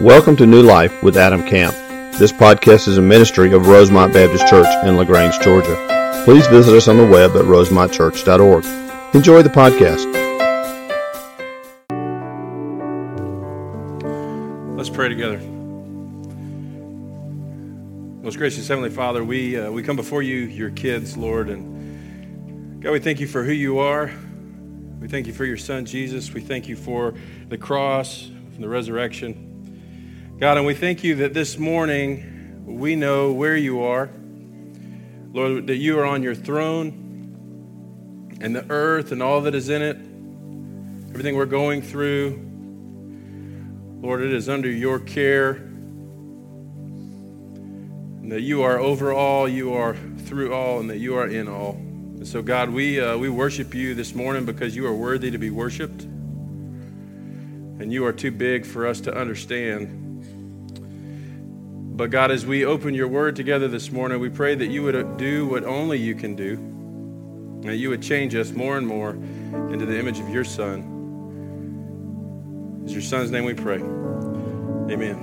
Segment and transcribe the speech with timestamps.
[0.00, 1.74] Welcome to New Life with Adam Camp.
[2.18, 6.22] This podcast is a ministry of Rosemont Baptist Church in LaGrange, Georgia.
[6.24, 8.64] Please visit us on the web at rosemontchurch.org.
[9.16, 10.06] Enjoy the podcast.
[14.76, 15.38] Let's pray together.
[18.22, 22.92] Most gracious Heavenly Father, we, uh, we come before you, your kids, Lord, and God,
[22.92, 24.12] we thank you for who you are.
[25.00, 26.32] We thank you for your Son, Jesus.
[26.32, 27.14] We thank you for
[27.48, 29.47] the cross, and the resurrection.
[30.38, 34.08] God, and we thank you that this morning we know where you are.
[35.32, 39.82] Lord, that you are on your throne and the earth and all that is in
[39.82, 39.96] it,
[41.10, 42.40] everything we're going through.
[44.00, 45.54] Lord, it is under your care.
[48.20, 51.48] And that you are over all, you are through all, and that you are in
[51.48, 51.72] all.
[51.72, 55.38] And so, God, we, uh, we worship you this morning because you are worthy to
[55.38, 56.02] be worshiped.
[56.02, 60.04] And you are too big for us to understand.
[61.98, 65.16] But God, as we open your word together this morning, we pray that you would
[65.16, 69.14] do what only you can do, and that you would change us more and more
[69.72, 70.78] into the image of your Son.
[72.82, 73.78] In your Son's name we pray.
[73.78, 75.16] Amen.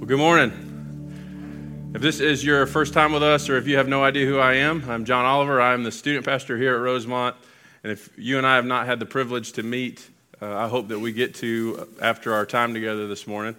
[0.00, 1.92] Well, good morning.
[1.94, 4.38] If this is your first time with us, or if you have no idea who
[4.38, 5.62] I am, I'm John Oliver.
[5.62, 7.34] I'm the student pastor here at Rosemont.
[7.82, 10.10] And if you and I have not had the privilege to meet,
[10.42, 13.56] uh, I hope that we get to after our time together this morning.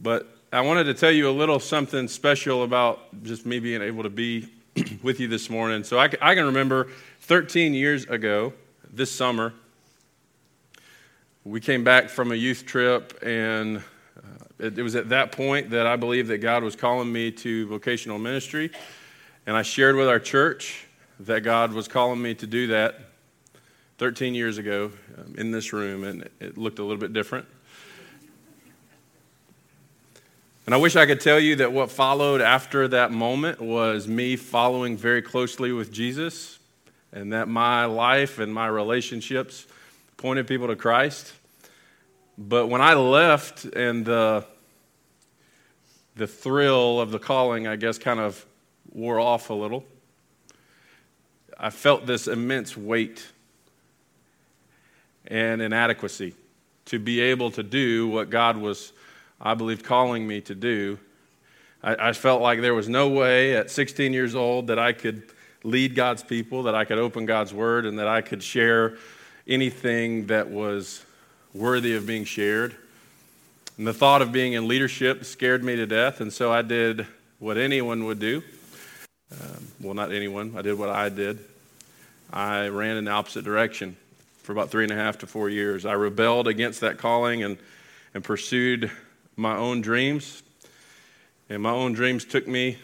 [0.00, 4.02] But I wanted to tell you a little something special about just me being able
[4.02, 4.48] to be
[5.02, 5.84] with you this morning.
[5.84, 6.88] So I, I can remember
[7.20, 8.54] 13 years ago,
[8.90, 9.52] this summer,
[11.44, 15.68] we came back from a youth trip, and uh, it, it was at that point
[15.70, 18.70] that I believed that God was calling me to vocational ministry.
[19.46, 20.86] And I shared with our church
[21.20, 23.03] that God was calling me to do that
[23.98, 27.46] 13 years ago um, in this room, and it looked a little bit different.
[30.66, 34.34] And I wish I could tell you that what followed after that moment was me
[34.36, 36.58] following very closely with Jesus,
[37.12, 39.66] and that my life and my relationships
[40.16, 41.32] pointed people to Christ.
[42.36, 44.44] But when I left and the,
[46.16, 48.44] the thrill of the calling, I guess, kind of
[48.90, 49.84] wore off a little,
[51.56, 53.24] I felt this immense weight
[55.26, 56.34] and inadequacy
[56.86, 58.92] to be able to do what God was,
[59.40, 60.98] I believe, calling me to do.
[61.82, 65.22] I, I, felt like there was no way at 16 years old that I could
[65.62, 68.98] lead God's people, that I could open God's word, and that I could share
[69.46, 71.04] anything that was
[71.54, 72.76] worthy of being shared.
[73.78, 77.06] And the thought of being in leadership scared me to death, and so I did
[77.38, 78.42] what anyone would do.
[79.32, 81.38] Um, well, not anyone, I did what I did.
[82.32, 83.96] I ran in the opposite direction
[84.44, 85.86] for about three and a half to four years.
[85.86, 87.56] I rebelled against that calling and,
[88.12, 88.90] and pursued
[89.36, 90.42] my own dreams.
[91.48, 92.76] And my own dreams took me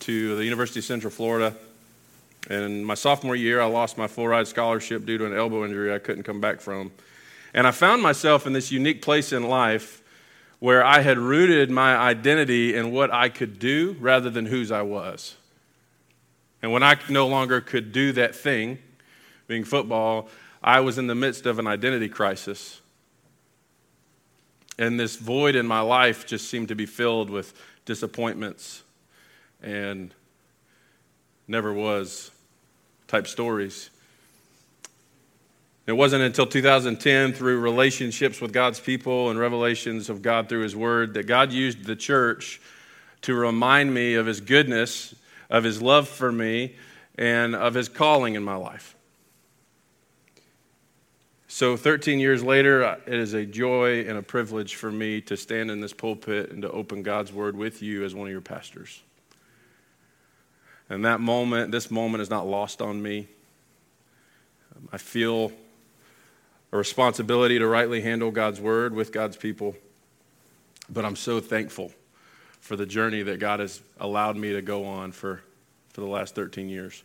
[0.00, 1.54] to the University of Central Florida.
[2.48, 5.92] And my sophomore year, I lost my full ride scholarship due to an elbow injury
[5.92, 6.92] I couldn't come back from.
[7.52, 10.02] And I found myself in this unique place in life
[10.60, 14.80] where I had rooted my identity in what I could do rather than whose I
[14.80, 15.36] was.
[16.62, 18.78] And when I no longer could do that thing,
[19.48, 20.28] being football,
[20.62, 22.80] I was in the midst of an identity crisis.
[24.78, 27.52] And this void in my life just seemed to be filled with
[27.84, 28.84] disappointments
[29.60, 30.14] and
[31.48, 32.30] never was
[33.08, 33.90] type stories.
[35.86, 40.76] It wasn't until 2010, through relationships with God's people and revelations of God through His
[40.76, 42.60] Word, that God used the church
[43.22, 45.14] to remind me of His goodness,
[45.48, 46.76] of His love for me,
[47.16, 48.94] and of His calling in my life.
[51.50, 55.36] So, 13 years later, uh, it is a joy and a privilege for me to
[55.36, 58.42] stand in this pulpit and to open God's word with you as one of your
[58.42, 59.02] pastors.
[60.90, 63.28] And that moment, this moment is not lost on me.
[64.76, 65.50] Um, I feel
[66.70, 69.74] a responsibility to rightly handle God's word with God's people.
[70.90, 71.92] But I'm so thankful
[72.60, 75.40] for the journey that God has allowed me to go on for,
[75.94, 77.02] for the last 13 years.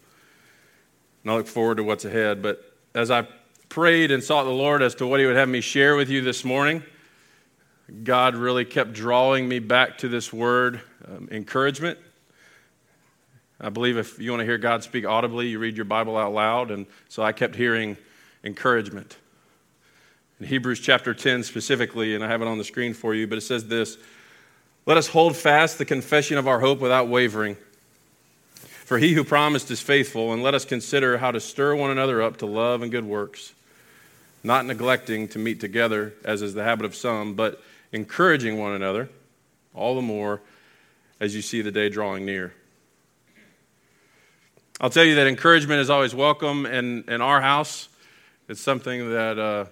[1.24, 2.42] And I look forward to what's ahead.
[2.42, 3.26] But as I
[3.74, 6.22] prayed and sought the Lord as to what He would have me share with you
[6.22, 6.84] this morning,
[8.04, 11.98] God really kept drawing me back to this word um, encouragement.
[13.60, 16.36] I believe if you want to hear God speak audibly, you read your Bible out
[16.36, 16.70] loud.
[16.70, 17.98] And so I kept hearing
[18.44, 19.18] encouragement.
[20.40, 23.40] In Hebrews chapter 10 specifically, and I have it on the screen for you, but
[23.40, 23.98] it says this
[24.86, 27.58] Let us hold fast the confession of our hope without wavering.
[28.86, 32.22] For he who promised is faithful, and let us consider how to stir one another
[32.22, 33.54] up to love and good works
[34.44, 37.62] not neglecting to meet together, as is the habit of some, but
[37.92, 39.10] encouraging one another,
[39.74, 40.42] all the more
[41.20, 42.54] as you see the day drawing near.
[44.82, 47.88] I'll tell you that encouragement is always welcome in, in our house.
[48.50, 49.66] It's something that uh,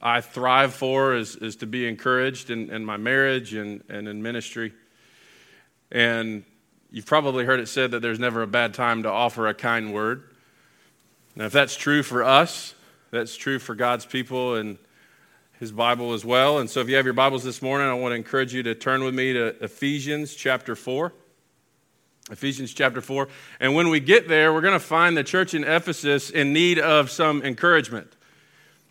[0.00, 4.22] I thrive for is, is to be encouraged in, in my marriage and, and in
[4.22, 4.72] ministry.
[5.92, 6.44] And
[6.90, 9.92] you've probably heard it said that there's never a bad time to offer a kind
[9.92, 10.22] word.
[11.34, 12.74] Now, if that's true for us,
[13.16, 14.78] that's true for God's people and
[15.58, 16.58] His Bible as well.
[16.58, 18.74] And so, if you have your Bibles this morning, I want to encourage you to
[18.74, 21.12] turn with me to Ephesians chapter 4.
[22.30, 23.28] Ephesians chapter 4.
[23.60, 26.78] And when we get there, we're going to find the church in Ephesus in need
[26.78, 28.14] of some encouragement.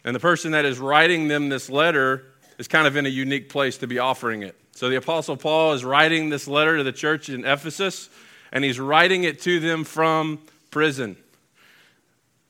[0.04, 2.26] And the person that is writing them this letter
[2.58, 4.56] is kind of in a unique place to be offering it.
[4.72, 8.10] So the Apostle Paul is writing this letter to the church in Ephesus,
[8.52, 10.40] and he's writing it to them from
[10.72, 11.18] prison.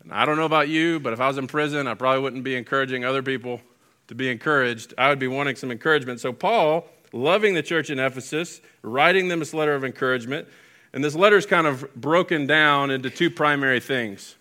[0.06, 2.44] And I don't know about you, but if I was in prison, I probably wouldn't
[2.44, 3.60] be encouraging other people
[4.08, 4.94] to be encouraged.
[4.98, 6.20] I would be wanting some encouragement.
[6.20, 10.48] So Paul, loving the church in Ephesus, writing them this letter of encouragement,
[10.94, 14.36] and this letter is kind of broken down into two primary things.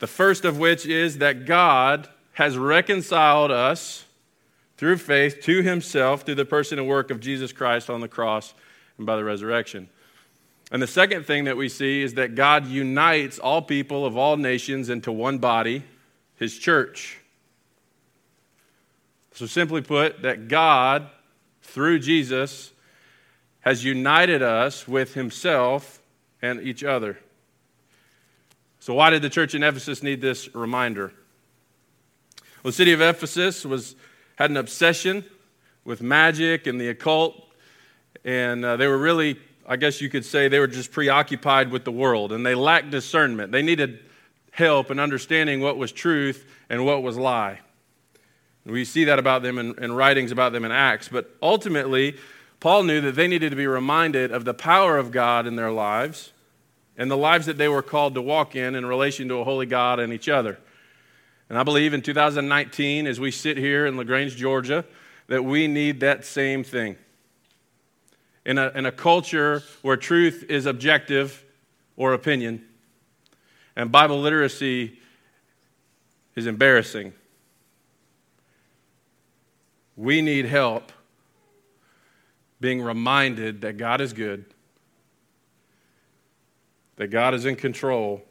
[0.00, 4.04] The first of which is that God has reconciled us
[4.76, 8.52] through faith to himself through the person and work of Jesus Christ on the cross
[8.96, 9.88] and by the resurrection.
[10.70, 14.36] And the second thing that we see is that God unites all people of all
[14.36, 15.82] nations into one body,
[16.36, 17.18] his church.
[19.32, 21.08] So, simply put, that God,
[21.62, 22.72] through Jesus,
[23.60, 26.00] has united us with himself
[26.42, 27.18] and each other.
[28.80, 31.12] So, why did the church in Ephesus need this reminder?
[32.62, 33.94] Well, the city of Ephesus was,
[34.36, 35.24] had an obsession
[35.84, 37.34] with magic and the occult,
[38.24, 39.38] and uh, they were really,
[39.70, 42.90] I guess you could say, they were just preoccupied with the world, and they lacked
[42.90, 43.52] discernment.
[43.52, 43.98] They needed
[44.50, 47.60] help in understanding what was truth and what was lie.
[48.64, 52.16] We see that about them in, in writings about them in Acts, but ultimately,
[52.60, 55.70] Paul knew that they needed to be reminded of the power of God in their
[55.70, 56.32] lives
[56.96, 59.66] and the lives that they were called to walk in in relation to a holy
[59.66, 60.58] God and each other.
[61.48, 64.84] And I believe in 2019, as we sit here in LaGrange, Georgia,
[65.28, 66.96] that we need that same thing.
[68.48, 71.44] In a, in a culture where truth is objective
[71.96, 72.64] or opinion,
[73.76, 74.98] and Bible literacy
[76.34, 77.12] is embarrassing,
[79.96, 80.90] we need help
[82.60, 84.46] being reminded that God is good,
[86.96, 88.22] that God is in control,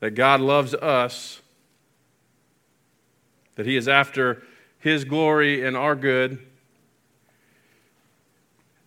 [0.00, 1.42] that God loves us
[3.56, 4.42] that He is after
[4.78, 6.38] His glory and our good,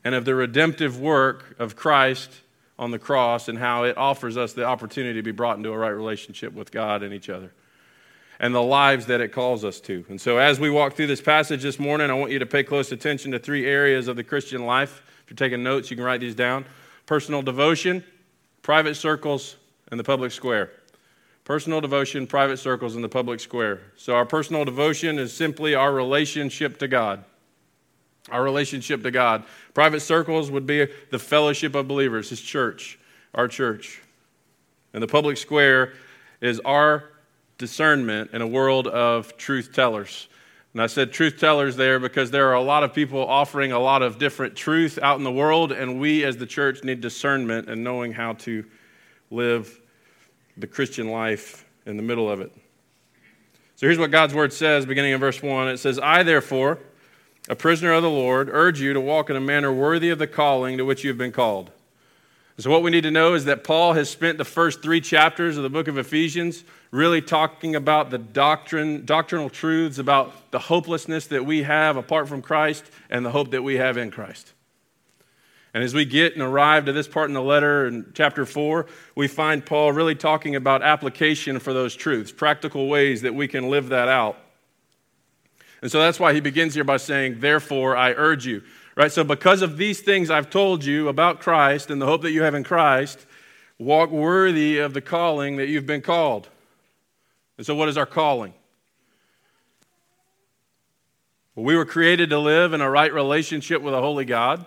[0.03, 2.29] and of the redemptive work of Christ
[2.77, 5.77] on the cross and how it offers us the opportunity to be brought into a
[5.77, 7.51] right relationship with God and each other
[8.39, 10.05] and the lives that it calls us to.
[10.09, 12.63] And so, as we walk through this passage this morning, I want you to pay
[12.63, 15.03] close attention to three areas of the Christian life.
[15.23, 16.65] If you're taking notes, you can write these down
[17.05, 18.03] personal devotion,
[18.61, 19.57] private circles,
[19.91, 20.71] and the public square.
[21.43, 23.81] Personal devotion, private circles, and the public square.
[23.97, 27.25] So, our personal devotion is simply our relationship to God.
[28.31, 29.43] Our relationship to God.
[29.73, 32.99] Private circles would be the fellowship of believers, His church,
[33.33, 34.01] our church.
[34.93, 35.93] And the public square
[36.41, 37.11] is our
[37.57, 40.27] discernment in a world of truth tellers.
[40.73, 43.79] And I said truth tellers there because there are a lot of people offering a
[43.79, 47.69] lot of different truth out in the world, and we as the church need discernment
[47.69, 48.63] and knowing how to
[49.31, 49.79] live
[50.57, 52.53] the Christian life in the middle of it.
[53.75, 55.69] So here's what God's word says, beginning in verse 1.
[55.69, 56.79] It says, I, therefore,
[57.47, 60.27] a prisoner of the Lord, urge you to walk in a manner worthy of the
[60.27, 61.71] calling to which you have been called.
[62.57, 65.57] so, what we need to know is that Paul has spent the first three chapters
[65.57, 71.27] of the book of Ephesians really talking about the doctrine, doctrinal truths about the hopelessness
[71.27, 74.53] that we have apart from Christ and the hope that we have in Christ.
[75.73, 78.87] And as we get and arrive to this part in the letter in chapter 4,
[79.15, 83.69] we find Paul really talking about application for those truths, practical ways that we can
[83.69, 84.37] live that out.
[85.81, 88.63] And so that's why he begins here by saying, Therefore, I urge you.
[88.95, 89.11] Right?
[89.11, 92.43] So, because of these things I've told you about Christ and the hope that you
[92.43, 93.25] have in Christ,
[93.77, 96.49] walk worthy of the calling that you've been called.
[97.57, 98.53] And so, what is our calling?
[101.55, 104.65] Well, we were created to live in a right relationship with a holy God.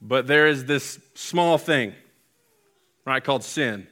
[0.00, 1.94] But there is this small thing,
[3.04, 3.86] right, called sin.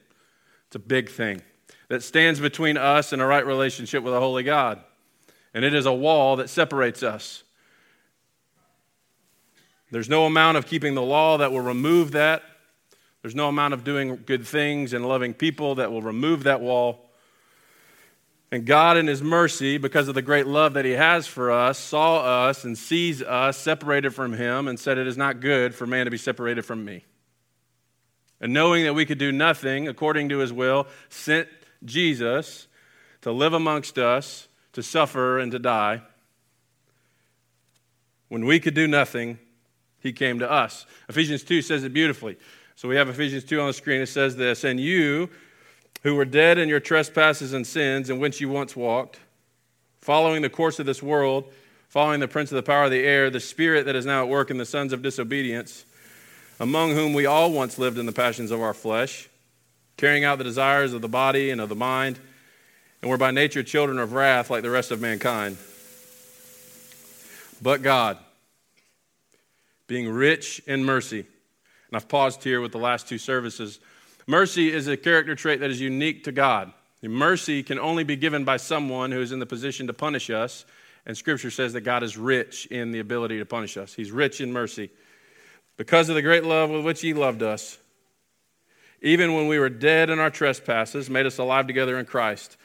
[0.68, 1.42] It's a big thing
[1.88, 4.82] that stands between us and a right relationship with a holy God.
[5.54, 7.42] And it is a wall that separates us.
[9.90, 12.42] There's no amount of keeping the law that will remove that.
[13.22, 17.08] There's no amount of doing good things and loving people that will remove that wall.
[18.50, 21.78] And God, in His mercy, because of the great love that He has for us,
[21.78, 25.86] saw us and sees us separated from Him and said, It is not good for
[25.86, 27.04] man to be separated from me.
[28.40, 31.48] And knowing that we could do nothing according to His will, sent
[31.84, 32.68] Jesus
[33.22, 36.02] to live amongst us, to suffer and to die.
[38.28, 39.38] When we could do nothing,
[40.00, 40.86] He came to us.
[41.08, 42.36] Ephesians 2 says it beautifully.
[42.76, 44.00] So we have Ephesians 2 on the screen.
[44.00, 45.30] It says this And you,
[46.02, 49.18] who were dead in your trespasses and sins in which you once walked,
[50.00, 51.50] following the course of this world,
[51.88, 54.28] following the prince of the power of the air, the spirit that is now at
[54.28, 55.84] work in the sons of disobedience,
[56.60, 59.28] among whom we all once lived in the passions of our flesh,
[59.96, 62.20] carrying out the desires of the body and of the mind,
[63.02, 65.56] and were by nature children of wrath like the rest of mankind.
[67.60, 68.18] But God,
[69.86, 73.80] being rich in mercy, and I've paused here with the last two services
[74.28, 76.70] Mercy is a character trait that is unique to God.
[77.02, 80.66] Mercy can only be given by someone who is in the position to punish us,
[81.06, 83.94] and Scripture says that God is rich in the ability to punish us.
[83.94, 84.90] He's rich in mercy.
[85.78, 87.78] Because of the great love with which He loved us,
[89.00, 92.58] even when we were dead in our trespasses, made us alive together in Christ.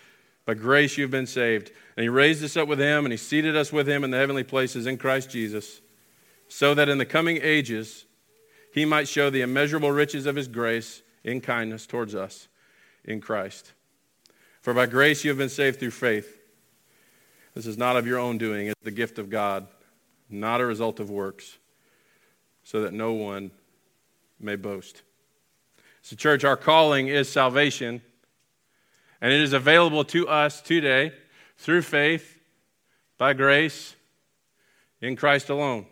[0.45, 1.71] By grace you've been saved.
[1.95, 4.17] And He raised us up with Him, and He seated us with Him in the
[4.17, 5.81] heavenly places in Christ Jesus,
[6.47, 8.05] so that in the coming ages
[8.73, 12.47] He might show the immeasurable riches of His grace in kindness towards us
[13.05, 13.73] in Christ.
[14.62, 16.39] For by grace you have been saved through faith.
[17.53, 19.67] This is not of your own doing, it's the gift of God,
[20.29, 21.57] not a result of works,
[22.63, 23.51] so that no one
[24.39, 25.03] may boast.
[26.01, 28.01] So, church, our calling is salvation,
[29.24, 31.13] and it is available to us today
[31.58, 32.42] through faith,
[33.18, 33.96] by grace,
[35.00, 35.86] in Christ alone.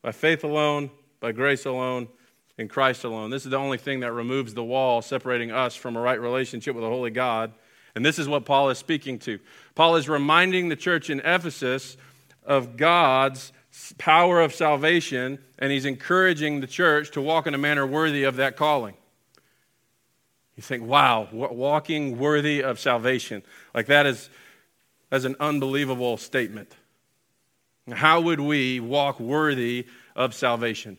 [0.00, 2.06] By faith alone, by grace alone,
[2.56, 3.30] in Christ alone.
[3.30, 6.76] This is the only thing that removes the wall separating us from a right relationship
[6.76, 7.52] with a holy God.
[7.96, 9.40] And this is what Paul is speaking to.
[9.74, 11.96] Paul is reminding the church in Ephesus
[12.44, 13.52] of God's
[13.98, 18.36] power of salvation, and he's encouraging the church to walk in a manner worthy of
[18.36, 18.94] that calling.
[20.60, 23.42] You think, wow, walking worthy of salvation.
[23.74, 24.28] Like that is
[25.08, 26.70] that's an unbelievable statement.
[27.90, 30.98] How would we walk worthy of salvation?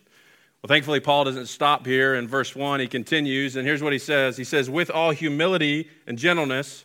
[0.63, 2.79] Well, thankfully, Paul doesn't stop here in verse 1.
[2.79, 6.83] He continues, and here's what he says He says, With all humility and gentleness,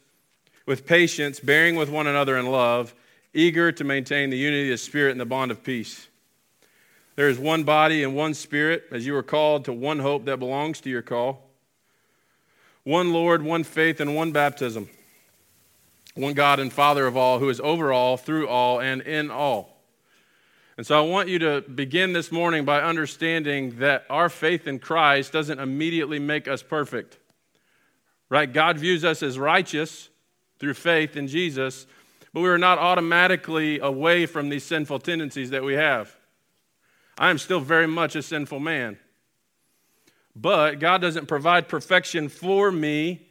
[0.66, 2.94] with patience, bearing with one another in love,
[3.32, 6.08] eager to maintain the unity of Spirit and the bond of peace.
[7.14, 10.36] There is one body and one Spirit, as you are called to one hope that
[10.36, 11.45] belongs to your call.
[12.86, 14.88] One Lord, one faith, and one baptism.
[16.14, 19.76] One God and Father of all, who is over all, through all, and in all.
[20.76, 24.78] And so I want you to begin this morning by understanding that our faith in
[24.78, 27.18] Christ doesn't immediately make us perfect.
[28.28, 28.52] Right?
[28.52, 30.08] God views us as righteous
[30.60, 31.88] through faith in Jesus,
[32.32, 36.16] but we are not automatically away from these sinful tendencies that we have.
[37.18, 38.96] I am still very much a sinful man.
[40.38, 43.26] But God doesn't provide perfection for me,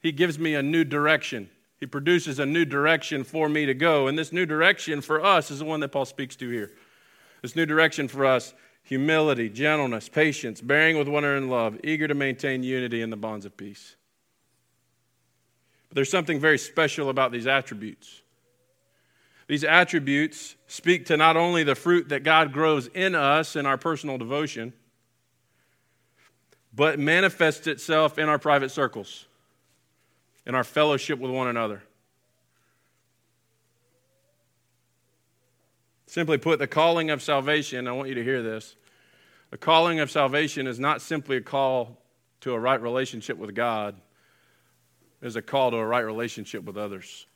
[0.00, 1.48] He gives me a new direction.
[1.78, 4.08] He produces a new direction for me to go.
[4.08, 6.72] And this new direction for us is the one that Paul speaks to here.
[7.42, 12.06] This new direction for us humility, gentleness, patience, bearing with one another in love, eager
[12.06, 13.96] to maintain unity in the bonds of peace.
[15.88, 18.22] But there's something very special about these attributes.
[19.46, 23.78] These attributes speak to not only the fruit that God grows in us in our
[23.78, 24.72] personal devotion,
[26.74, 29.26] but manifests itself in our private circles
[30.46, 31.82] in our fellowship with one another.
[36.06, 38.76] Simply put, the calling of salvation, I want you to hear this.
[39.50, 42.02] The calling of salvation is not simply a call
[42.42, 43.96] to a right relationship with God,
[45.22, 47.26] it is a call to a right relationship with others.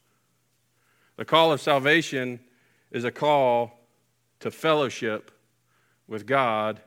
[1.17, 2.41] The call of salvation
[2.91, 3.81] is a call
[4.41, 5.31] to fellowship
[6.07, 6.81] with God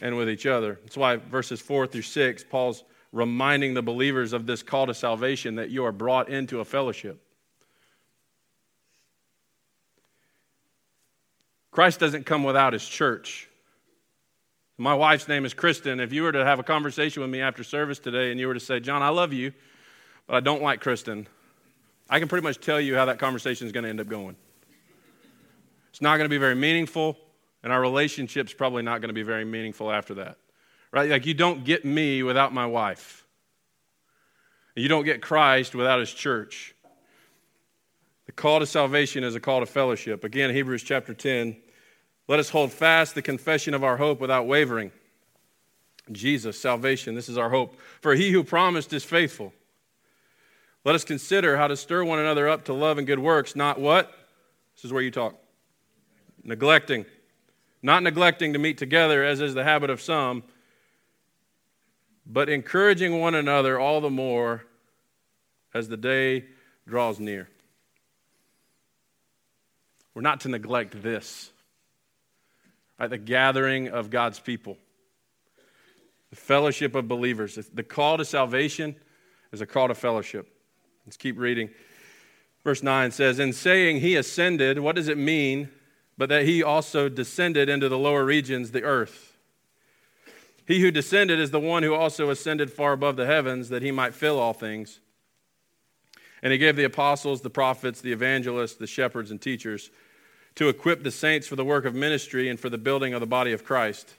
[0.00, 0.78] and with each other.
[0.82, 5.56] That's why verses 4 through 6, Paul's reminding the believers of this call to salvation
[5.56, 7.22] that you are brought into a fellowship.
[11.70, 13.48] Christ doesn't come without his church.
[14.78, 16.00] My wife's name is Kristen.
[16.00, 18.54] If you were to have a conversation with me after service today and you were
[18.54, 19.52] to say, John, I love you,
[20.26, 21.26] but I don't like Kristen,
[22.10, 24.36] I can pretty much tell you how that conversation is going to end up going.
[25.90, 27.16] It's not going to be very meaningful,
[27.62, 30.36] and our relationship's probably not going to be very meaningful after that
[30.92, 31.10] right?
[31.10, 33.26] Like you don't get me without my wife.
[34.76, 36.74] You don't get Christ without his church.
[38.26, 40.22] The call to salvation is a call to fellowship.
[40.22, 41.56] Again, Hebrews chapter 10.
[42.28, 44.92] Let us hold fast the confession of our hope without wavering.
[46.10, 47.76] Jesus, salvation, this is our hope.
[48.00, 49.52] For he who promised is faithful.
[50.84, 53.80] Let us consider how to stir one another up to love and good works, not
[53.80, 54.12] what?
[54.74, 55.36] This is where you talk.
[56.42, 57.04] Neglecting.
[57.82, 60.44] Not neglecting to meet together, as is the habit of some,
[62.24, 64.64] but encouraging one another all the more
[65.74, 66.44] as the day
[66.86, 67.48] draws near.
[70.14, 71.50] We're not to neglect this,
[72.98, 73.08] right?
[73.08, 74.76] The gathering of God's people,
[76.30, 77.58] the fellowship of believers.
[77.72, 78.94] The call to salvation
[79.52, 80.48] is a call to fellowship.
[81.06, 81.70] Let's keep reading.
[82.62, 85.68] Verse 9 says, In saying he ascended, what does it mean?
[86.18, 89.36] But that he also descended into the lower regions, the earth.
[90.66, 93.90] He who descended is the one who also ascended far above the heavens, that he
[93.90, 95.00] might fill all things.
[96.42, 99.90] And he gave the apostles, the prophets, the evangelists, the shepherds, and teachers
[100.54, 103.26] to equip the saints for the work of ministry and for the building of the
[103.26, 104.14] body of Christ,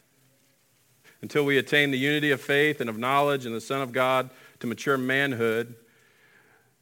[1.22, 4.30] until we attain the unity of faith and of knowledge and the Son of God
[4.60, 5.76] to mature manhood,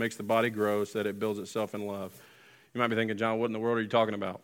[0.00, 2.12] makes the body grow so that it builds itself in love.
[2.74, 4.40] You might be thinking, John, what in the world are you talking about?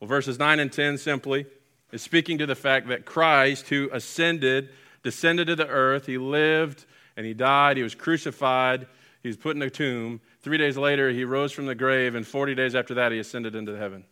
[0.00, 1.44] Well, verses 9 and 10 simply
[1.92, 4.70] is speaking to the fact that Christ, who ascended,
[5.02, 8.86] descended to the earth, he lived and he died, he was crucified,
[9.22, 10.20] he was put in a tomb.
[10.40, 13.54] Three days later, he rose from the grave, and 40 days after that, he ascended
[13.54, 14.04] into heaven.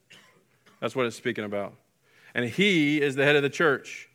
[0.81, 1.75] That's what it's speaking about.
[2.35, 4.09] And he is the head of the church.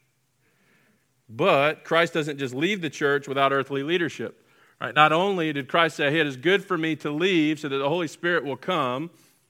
[1.28, 4.45] But Christ doesn't just leave the church without earthly leadership.
[4.80, 4.94] Right?
[4.94, 7.78] Not only did Christ say, hey, it is good for me to leave so that
[7.78, 9.10] the Holy Spirit will come,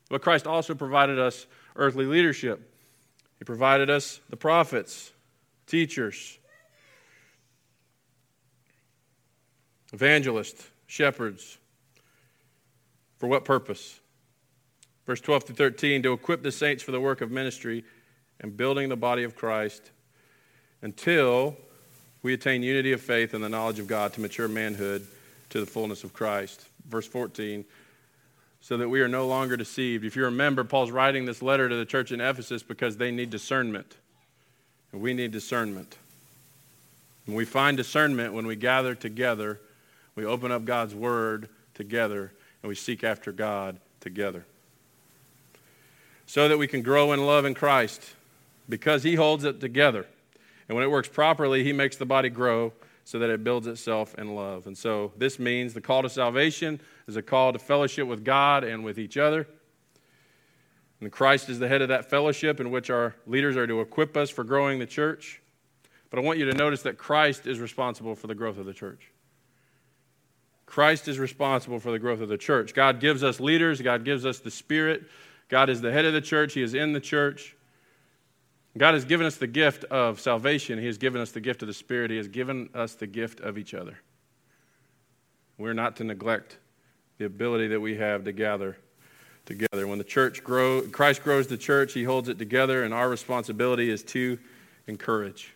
[0.10, 2.72] but Christ also provided us earthly leadership.
[3.39, 5.12] He provided us the prophets,
[5.68, 6.38] teachers,
[9.94, 11.57] evangelists, shepherds.
[13.18, 14.00] For what purpose?
[15.05, 17.83] Verse 12 through 13 to equip the saints for the work of ministry
[18.40, 19.92] and building the body of Christ
[20.81, 21.55] until
[22.22, 25.07] we attain unity of faith and the knowledge of God to mature manhood
[25.55, 26.65] to the fullness of Christ.
[26.85, 27.63] Verse 14
[28.59, 30.03] so that we are no longer deceived.
[30.03, 33.29] If you remember, Paul's writing this letter to the church in Ephesus because they need
[33.29, 33.96] discernment.
[34.91, 35.98] And we need discernment.
[37.27, 39.61] And we find discernment when we gather together,
[40.15, 44.46] we open up God's word together, and we seek after God together
[46.25, 48.15] so that we can grow in love in Christ
[48.68, 50.07] because He holds it together.
[50.68, 52.74] And when it works properly, He makes the body grow
[53.05, 54.68] so that it builds itself in love.
[54.68, 58.65] And so this means the call to salvation is a call to fellowship with God
[58.65, 59.48] and with each other.
[61.00, 64.18] And Christ is the head of that fellowship in which our leaders are to equip
[64.18, 65.41] us for growing the church.
[66.09, 68.74] But I want you to notice that Christ is responsible for the growth of the
[68.74, 69.11] church.
[70.65, 72.74] Christ is responsible for the growth of the church.
[72.74, 75.03] God gives us leaders, God gives us the Spirit
[75.48, 77.54] God is the head of the church, He is in the church.
[78.77, 80.79] God has given us the gift of salvation.
[80.79, 82.11] He has given us the gift of the Spirit.
[82.11, 83.98] He has given us the gift of each other.
[85.57, 86.57] We're not to neglect
[87.18, 88.75] the ability that we have to gather
[89.46, 89.88] together.
[89.88, 93.90] When the church grows, Christ grows the church, He holds it together, and our responsibility
[93.90, 94.38] is to
[94.88, 95.53] encourage,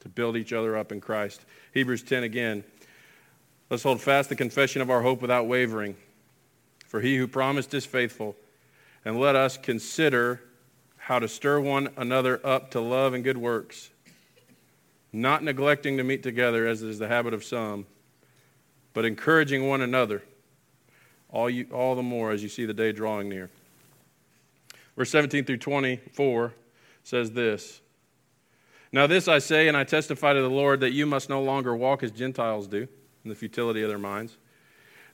[0.00, 1.46] to build each other up in Christ.
[1.72, 2.64] Hebrews 10 again.
[3.70, 5.96] Let's hold fast the confession of our hope without wavering.
[6.86, 8.36] For he who promised is faithful
[9.04, 10.42] and let us consider
[11.08, 13.88] how to stir one another up to love and good works,
[15.10, 17.86] not neglecting to meet together as is the habit of some,
[18.92, 20.22] but encouraging one another,
[21.30, 23.48] all, you, all the more as you see the day drawing near.
[24.98, 26.52] Verse 17 through 24
[27.04, 27.80] says this
[28.92, 31.74] Now, this I say, and I testify to the Lord that you must no longer
[31.74, 32.86] walk as Gentiles do
[33.24, 34.36] in the futility of their minds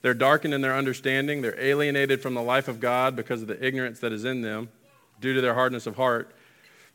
[0.03, 1.41] they're darkened in their understanding.
[1.41, 4.69] They're alienated from the life of God because of the ignorance that is in them
[5.25, 6.37] due to their hardness of heart.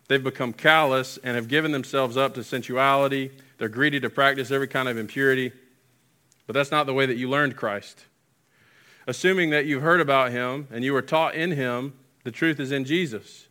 [0.07, 3.31] They've become callous and have given themselves up to sensuality.
[3.57, 5.51] They're greedy to practice every kind of impurity.
[6.45, 8.05] But that's not the way that you learned Christ.
[9.07, 12.71] Assuming that you've heard about him and you were taught in him, the truth is
[12.71, 13.47] in Jesus.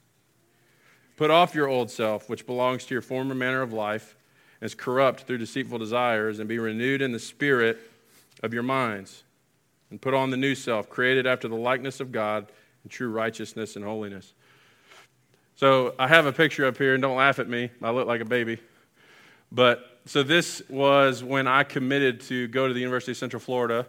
[1.16, 4.14] Put off your old self, which belongs to your former manner of life,
[4.60, 7.80] and is corrupt through deceitful desires, and be renewed in the spirit
[8.44, 9.24] of your minds
[9.90, 12.46] and put on the new self, created after the likeness of God
[12.84, 14.34] in true righteousness and holiness.
[15.59, 17.68] So I have a picture up here, and don't laugh at me.
[17.83, 18.61] I look like a baby.
[19.51, 23.85] But so this was when I committed to go to the University of Central Florida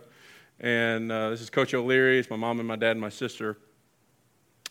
[0.59, 2.17] And uh, this is Coach O'Leary.
[2.17, 3.55] It's my mom and my dad and my sister.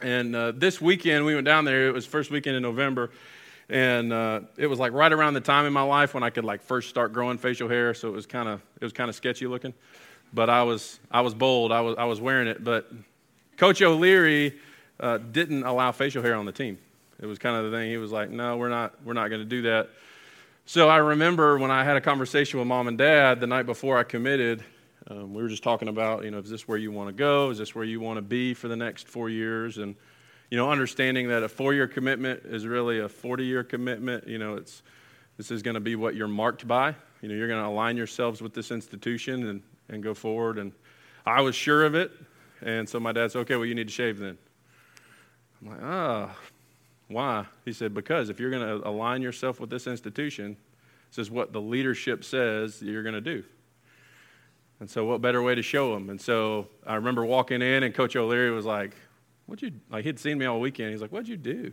[0.00, 1.86] And uh, this weekend, we went down there.
[1.86, 3.12] It was first weekend in November.
[3.68, 6.44] And uh, it was like right around the time in my life when I could
[6.44, 7.94] like first start growing facial hair.
[7.94, 9.72] So it was kind of it was kind of sketchy looking.
[10.34, 11.70] But I was I was bold.
[11.70, 12.64] I was I was wearing it.
[12.64, 12.90] But
[13.56, 14.58] Coach O'Leary
[14.98, 16.76] uh, didn't allow facial hair on the team.
[17.20, 17.90] It was kind of the thing.
[17.90, 18.94] He was like, "No, we're not.
[19.04, 19.90] We're not going to do that."
[20.66, 23.98] So I remember when I had a conversation with mom and dad the night before
[23.98, 24.64] I committed.
[25.10, 27.48] Um, we were just talking about, you know, is this where you want to go?
[27.48, 29.78] Is this where you want to be for the next four years?
[29.78, 29.96] And
[30.50, 34.26] you know, understanding that a four-year commitment is really a 40-year commitment.
[34.26, 34.82] You know, it's
[35.36, 36.94] this is going to be what you're marked by.
[37.22, 40.58] You know, you're going to align yourselves with this institution and and go forward.
[40.58, 40.72] And
[41.24, 42.12] I was sure of it.
[42.60, 44.36] And so my dad said, "Okay, well, you need to shave then."
[45.60, 46.36] I'm like, ah, oh,
[47.08, 47.46] why?
[47.64, 50.56] He said, because if you're going to align yourself with this institution,
[51.10, 53.42] this is what the leadership says you're going to do.
[54.80, 56.08] And so, what better way to show them?
[56.10, 58.94] And so, I remember walking in, and Coach O'Leary was like,
[59.46, 60.92] What'd you, like, he'd seen me all weekend.
[60.92, 61.72] He's like, What'd you do?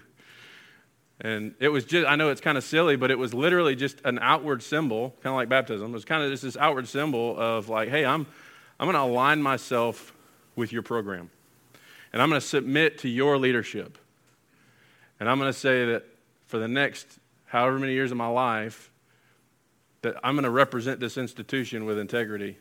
[1.21, 4.01] And it was just, I know it's kind of silly, but it was literally just
[4.05, 5.91] an outward symbol, kind of like baptism.
[5.91, 8.25] It was kind of just this outward symbol of, like, hey, I'm,
[8.79, 10.13] I'm going to align myself
[10.55, 11.29] with your program.
[12.11, 13.97] And I'm going to submit to your leadership.
[15.19, 16.05] And I'm going to say that
[16.45, 18.91] for the next however many years of my life,
[20.01, 22.57] that I'm going to represent this institution with integrity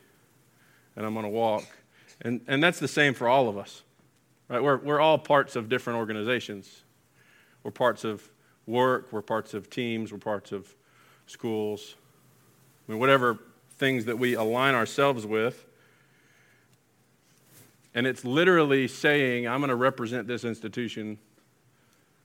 [0.97, 1.65] and I'm going to walk.
[2.23, 3.83] And, and that's the same for all of us,
[4.49, 4.63] right?
[4.63, 6.85] We're, we're all parts of different organizations.
[7.63, 8.23] We're parts of
[8.67, 10.75] work, we're parts of teams, we're parts of
[11.27, 11.97] schools.
[12.89, 13.39] I mean, whatever
[13.77, 15.67] things that we align ourselves with.
[17.95, 21.19] And it's literally saying, I'm going to represent this institution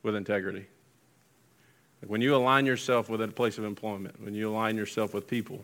[0.03, 0.65] with integrity.
[2.07, 5.63] When you align yourself with a place of employment, when you align yourself with people.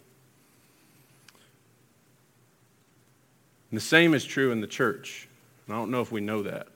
[3.72, 5.28] And the same is true in the church.
[5.66, 6.68] And I don't know if we know that.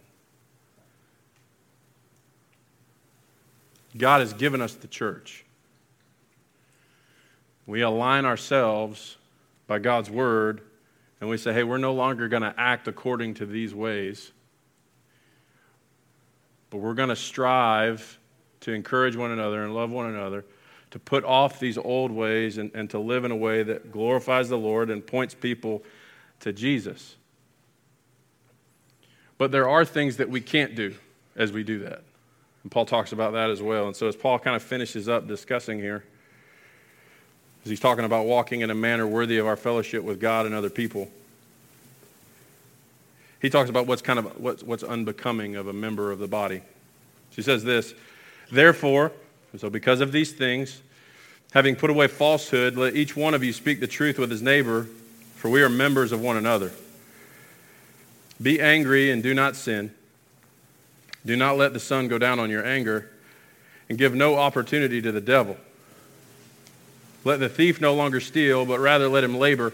[3.98, 5.44] God has given us the church.
[7.66, 9.18] We align ourselves
[9.68, 10.62] by God's word
[11.22, 14.32] and we say, hey, we're no longer going to act according to these ways,
[16.70, 18.20] but we're going to strive
[18.62, 20.46] to encourage one another and love one another,
[20.92, 24.50] to put off these old ways and, and to live in a way that glorifies
[24.50, 25.84] the Lord and points people
[26.42, 27.16] to Jesus.
[29.38, 30.96] But there are things that we can't do
[31.36, 32.04] as we do that.
[32.64, 33.88] And Paul talks about that as well.
[33.88, 36.04] And so, as Paul kind of finishes up discussing here,
[37.64, 40.54] as he's talking about walking in a manner worthy of our fellowship with God and
[40.54, 41.10] other people,
[43.42, 46.62] he talks about what's kind of what's, what's unbecoming of a member of the body.
[47.32, 47.94] She says this
[48.52, 49.12] Therefore,
[49.58, 50.82] so because of these things,
[51.54, 54.88] having put away falsehood, let each one of you speak the truth with his neighbor,
[55.36, 56.72] for we are members of one another.
[58.42, 59.94] Be angry and do not sin.
[61.26, 63.10] Do not let the sun go down on your anger,
[63.90, 65.58] and give no opportunity to the devil.
[67.26, 69.74] Let the thief no longer steal, but rather let him labor,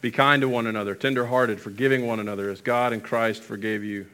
[0.00, 4.06] Be kind to one another, tenderhearted, forgiving one another, as God and Christ forgave you.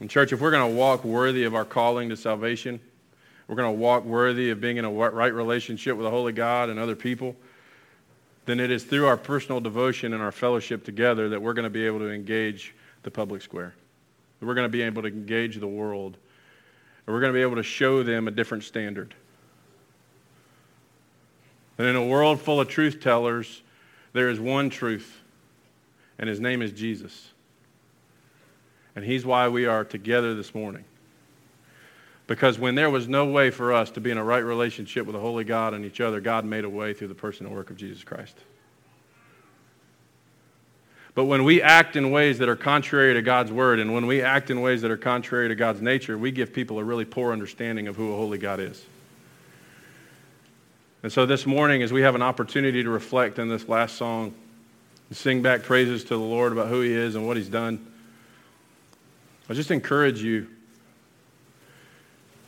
[0.00, 2.80] And, church, if we're going to walk worthy of our calling to salvation,
[3.46, 6.68] we're going to walk worthy of being in a right relationship with a holy God
[6.68, 7.34] and other people,
[8.44, 11.70] then it is through our personal devotion and our fellowship together that we're going to
[11.70, 13.74] be able to engage the public square.
[14.40, 16.16] We're going to be able to engage the world.
[17.06, 19.14] And we're going to be able to show them a different standard.
[21.76, 23.62] And in a world full of truth tellers,
[24.12, 25.20] there is one truth,
[26.18, 27.30] and his name is Jesus.
[28.98, 30.84] And He's why we are together this morning.
[32.26, 35.14] Because when there was no way for us to be in a right relationship with
[35.14, 37.70] a holy God and each other, God made a way through the person and work
[37.70, 38.36] of Jesus Christ.
[41.14, 44.20] But when we act in ways that are contrary to God's word, and when we
[44.20, 47.32] act in ways that are contrary to God's nature, we give people a really poor
[47.32, 48.84] understanding of who a holy God is.
[51.02, 54.34] And so this morning, as we have an opportunity to reflect in this last song,
[55.08, 57.86] and sing back praises to the Lord about who He is and what He's done,
[59.48, 60.48] I just encourage you,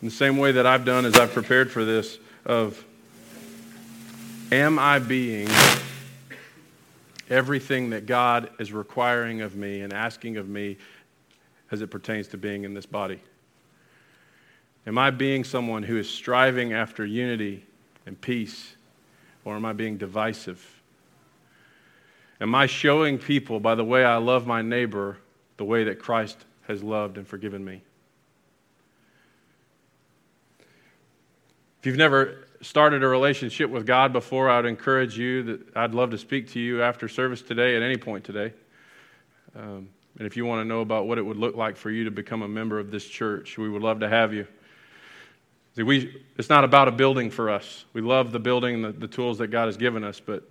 [0.03, 2.85] in the same way that I've done as I've prepared for this, of
[4.51, 5.49] am I being
[7.29, 10.77] everything that God is requiring of me and asking of me
[11.71, 13.21] as it pertains to being in this body?
[14.89, 17.65] Am I being someone who is striving after unity
[18.11, 18.75] and peace,
[19.45, 20.83] or am I being divisive?
[22.41, 25.19] Am I showing people by the way I love my neighbor
[25.59, 27.83] the way that Christ has loved and forgiven me?
[31.79, 35.95] If you've never started a relationship with God before, I would encourage you that I'd
[35.95, 38.53] love to speak to you after service today, at any point today.
[39.55, 42.03] Um, and if you want to know about what it would look like for you
[42.03, 44.49] to become a member of this church, we would love to have you.
[45.77, 47.85] See, we, it's not about a building for us.
[47.93, 50.43] We love the building and the, the tools that God has given us, but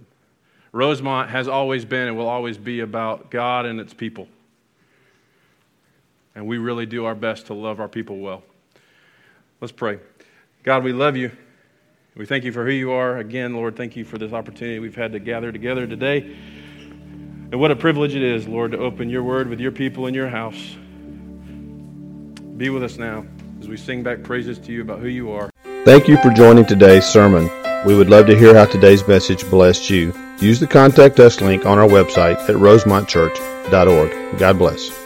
[0.72, 4.28] Rosemont has always been and will always be about God and its people.
[6.36, 8.44] And we really do our best to love our people well.
[9.60, 10.00] Let's pray.
[10.64, 11.32] God, we love you.
[12.16, 13.18] We thank you for who you are.
[13.18, 16.36] Again, Lord, thank you for this opportunity we've had to gather together today.
[17.52, 20.14] And what a privilege it is, Lord, to open your word with your people in
[20.14, 20.78] your house.
[22.58, 23.26] Be with us now
[23.70, 25.50] we sing back praises to you about who you are.
[25.86, 27.50] Thank you for joining today's sermon.
[27.86, 30.14] We would love to hear how today's message blessed you.
[30.40, 34.40] Use the contact us link on our website at rosemontchurch.org.
[34.40, 34.99] God bless.